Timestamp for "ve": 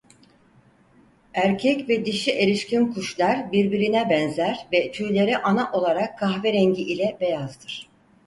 1.89-2.05, 4.73-4.91